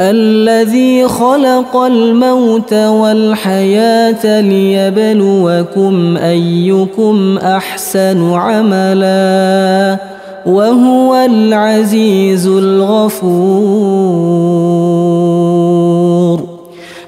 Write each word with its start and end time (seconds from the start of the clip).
الذي 0.00 1.08
خلق 1.08 1.76
الموت 1.76 2.72
والحياة 2.72 4.40
ليبلوكم 4.40 6.16
أيكم 6.16 7.38
أحسن 7.38 8.32
عملا 8.32 9.96
وهو 10.46 11.14
العزيز 11.14 12.46
الغفور. 12.46 13.16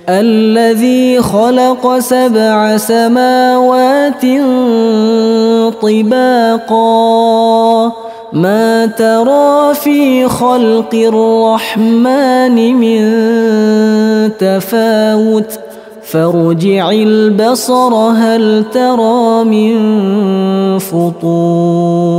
الذي 0.09 1.23
خلق 1.23 1.99
سبع 1.99 2.77
سماوات 2.77 4.23
طباقا 5.83 7.93
ما 8.33 8.87
ترى 8.87 9.75
في 9.75 10.29
خلق 10.29 10.95
الرحمن 10.95 12.75
من 12.75 13.01
تفاوت 14.39 15.61
فارجع 16.03 16.91
البصر 16.91 17.95
هل 17.95 18.65
ترى 18.73 19.45
من 19.45 19.79
فطور 20.79 22.19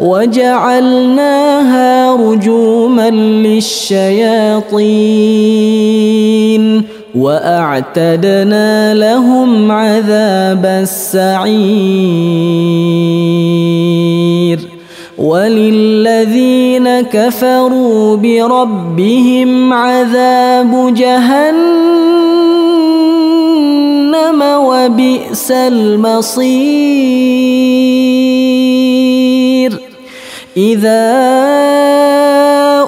وجعلناها 0.00 1.90
رجوما 2.16 3.10
للشياطين 3.10 4.80
وأعتدنا 7.14 8.94
لهم 8.94 9.70
عذاب 9.70 10.66
السعير 10.66 12.00
وللذين 15.18 17.00
كفروا 17.00 18.16
بربهم 18.16 19.72
عذاب 19.72 20.94
جهنم 20.94 22.00
وبئس 24.42 25.50
المصير 25.50 27.00
إذا 30.56 31.10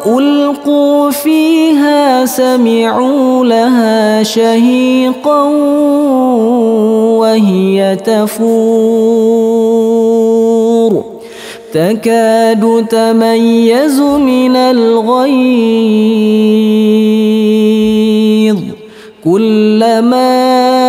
ألقوا 0.07 1.11
فيها 1.11 2.27
سمعوا 2.27 3.45
لها 3.45 4.23
شهيقا 4.23 5.43
وهي 7.19 7.97
تفور. 8.05 9.43
تكاد 11.75 12.87
تميز 12.91 14.01
من 14.01 14.57
الغيظ. 14.57 15.73
كلما 19.25 20.82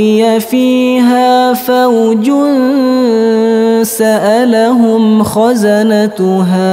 ألقي 0.00 0.40
فيها 0.40 1.54
فوج 1.54 2.30
سألهم 3.82 5.22
خزنتها 5.22 6.64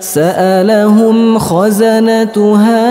سألهم 0.00 1.38
خزنتها 1.38 2.90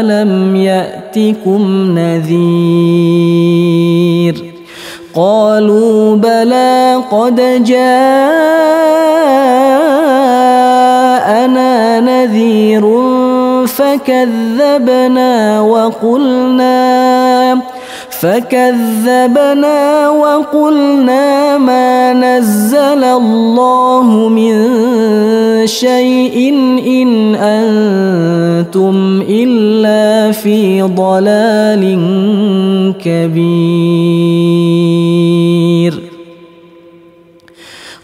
ألم 0.00 0.56
يأتكم 0.56 1.94
نذير؟ 1.98 3.40
قالوا 5.14 6.16
بلى 6.16 7.02
قد 7.10 7.64
جاءنا 7.64 8.80
نذير 12.00 12.84
فكذبنا 13.80 15.60
وقلنا 15.60 16.80
فكذبنا 18.10 20.08
وقلنا 20.10 21.58
ما 21.58 22.12
نزل 22.12 23.04
الله 23.04 24.28
من 24.28 24.56
شيء 25.66 26.54
إن 26.86 27.34
أنتم 27.34 29.22
إلا 29.28 30.32
في 30.32 30.82
ضلال 30.82 31.82
كبير. 33.04 34.09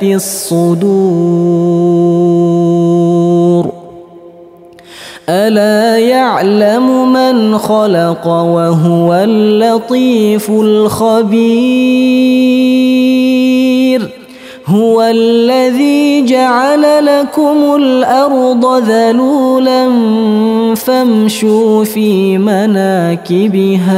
بذات 0.00 0.02
الصدور. 0.02 1.20
ألا 5.28 5.98
يعلم 5.98 7.12
من 7.12 7.58
خلق 7.58 8.26
وهو 8.26 9.14
اللطيف 9.14 10.50
الخبير. 10.50 11.20
هو 14.66 15.02
الذي 15.02 16.24
جعل 16.24 17.06
لكم 17.06 17.76
الأرض 17.76 18.82
ذلولا 18.82 19.90
فامشوا 20.74 21.84
في 21.84 22.38
مناكبها. 22.38 23.90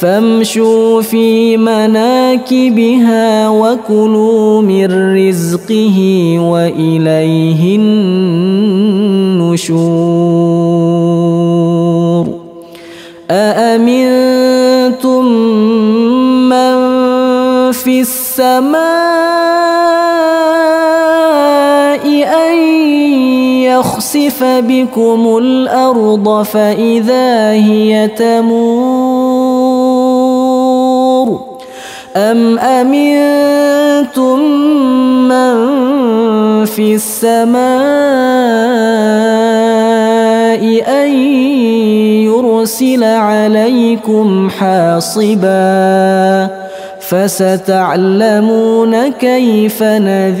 فامشوا 0.00 1.02
في 1.02 1.56
مناكبها 1.56 3.48
وكلوا 3.48 4.62
من 4.62 5.16
رزقه 5.16 5.98
وإليه 6.38 7.76
النشور. 7.76 8.00
أأمنتم 13.30 15.24
من 16.48 16.80
في 17.72 18.00
السماء 18.00 18.80
أن 22.48 22.54
يخسف 23.62 24.44
بكم 24.44 25.36
الأرض 25.36 26.42
فإذا 26.42 27.50
هي 27.52 28.08
تمور؟ 28.08 29.19
ام 32.16 32.58
امنتم 32.58 34.40
من 35.28 35.54
في 36.64 36.94
السماء 36.94 37.60
ان 41.02 41.10
يرسل 42.24 43.04
عليكم 43.04 44.50
حاصبا 44.50 46.50
فستعلمون 47.00 49.12
كيف 49.12 49.82
نذير 49.82 50.40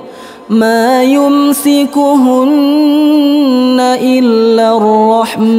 ما 0.51 1.03
يمسكهن 1.03 2.51
إلا 3.79 4.77
الرحمن. 4.77 5.51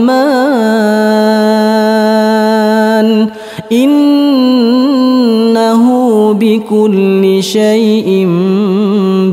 إنه 3.72 4.72
بكل 6.32 7.42
شيء 7.42 8.28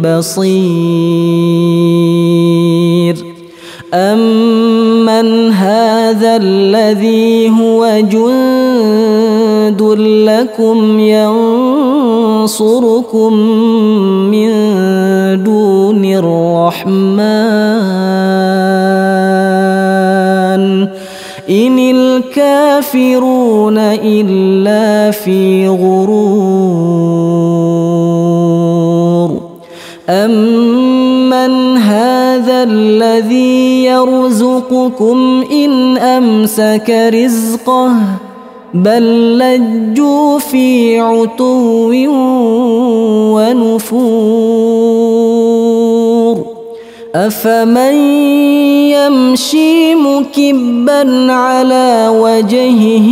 بصير. 0.03 0.69
أمن 3.93 5.51
هذا 5.51 6.35
الذي 6.35 7.49
هو 7.49 8.01
جند 8.11 9.81
لكم 10.29 10.99
ينصركم 12.39 13.33
من 14.31 14.49
دون 15.35 16.05
الرحمن. 16.05 16.89
إن 21.49 21.79
الكافرون 21.79 23.77
إلا 23.77 25.11
في 25.11 25.67
غرور. 25.67 27.09
أمن 30.09 31.77
هذا 31.77 32.63
الذي 32.63 33.85
يرزقكم 33.85 35.43
إن 35.51 35.97
أمسك 35.97 37.09
رزقه؟ 37.13 37.91
بل 38.73 39.37
لجوا 39.39 40.39
في 40.39 40.99
عتو 40.99 41.91
ونفور. 43.35 44.89
أفمن 47.15 47.93
يمشي 48.93 49.95
مكبا 49.95 51.31
على 51.33 52.07
وجهه 52.21 53.09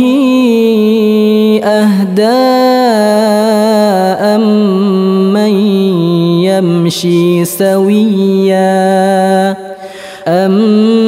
أهداء 1.64 2.28
من 5.34 5.52
يمشي 6.46 7.44
سويا 7.44 8.68
أمن 10.28 11.07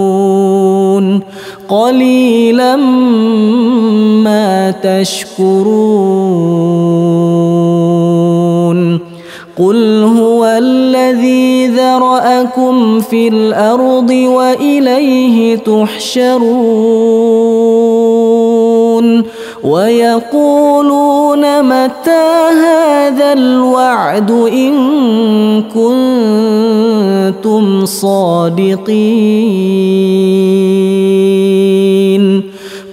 قليلا 1.71 2.75
ما 4.25 4.71
تشكرون 4.71 5.61
قل 9.57 10.03
هو 10.17 10.45
الذي 10.45 11.67
ذرأكم 11.67 12.99
في 12.99 13.27
الأرض 13.27 14.11
وإليه 14.11 15.55
تحشرون 15.55 16.41
ويقولون 19.63 21.63
متى 21.63 22.49
هذا 22.63 23.33
الوعد 23.33 24.31
إن 24.31 24.73
كنتم 27.33 27.85
صادقين 27.85 28.81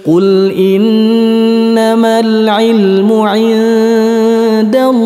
قل 0.09 0.51
إنما 0.51 2.19
العلم 2.19 3.11
عند 3.13 4.75
الله 4.75 5.05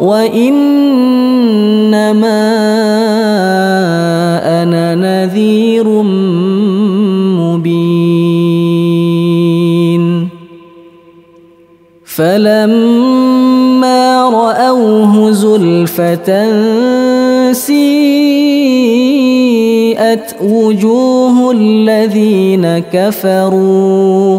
وإنما 0.00 0.56
أنا 4.62 4.94
نذير 4.94 5.88
مبين 7.44 8.86
فلما 12.04 13.48
رأوه 14.28 15.30
زلفة 15.30 16.46
سيئت 20.16 20.42
وجوه 20.42 21.52
الذين 21.52 22.82
كفروا 22.92 24.38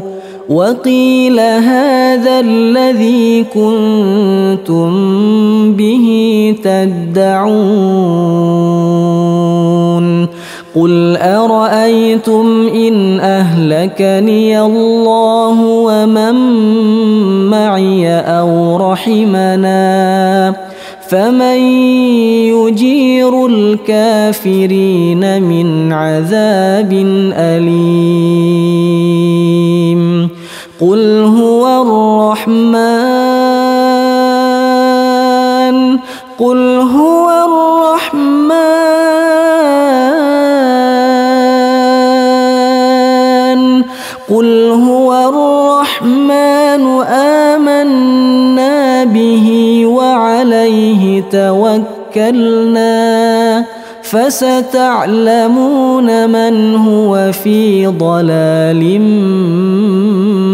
وقيل 0.49 1.39
هذا 1.39 2.39
الذي 2.39 3.43
كنتم 3.43 4.91
به 5.73 6.55
تدعون 6.63 7.47
قل 10.75 11.17
أرأيتم 11.17 12.67
إن 12.75 13.19
أهلكني 13.19 14.61
الله 14.61 15.61
ومن 15.61 16.35
معي 17.49 18.19
أو 18.19 18.77
رحمنا 18.91 20.66
فمن 21.09 21.57
يجير 22.51 23.45
الكافرين 23.45 25.23
من 25.43 25.93
عذاب 25.93 26.93
أليم 27.33 28.77
قل 30.81 31.23
هو 31.23 31.81
الرحمن 31.81 32.97
قل 36.39 36.79
هو 36.95 37.29
الرحمن 37.47 38.47
قل 44.29 44.71
هو 44.71 45.09
الرحمن 45.29 46.83
آمنا 47.57 49.03
به 49.03 49.46
توكلنا 51.31 52.97
فستعلمون 54.01 55.49
من 56.29 56.75
هو 56.75 57.31
في 57.31 57.87
ضلال 57.87 59.01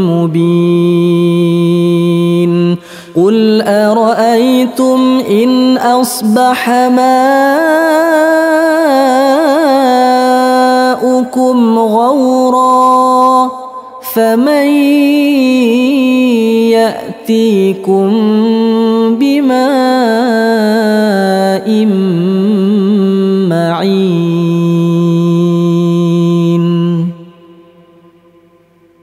مبين. 0.07 1.63
قل 3.15 3.61
أرأيتم 3.61 5.21
إن 5.29 5.77
أصبح 5.77 6.69
ماؤكم 11.09 11.79
غورا 11.79 13.51
فمن 14.13 14.67
يأتيكم 17.23 18.09
بماء 19.19 19.55
معين. 23.47 24.63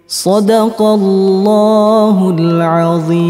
صدق 0.08 0.82
الله 0.82 2.30
العظيم. 2.38 3.20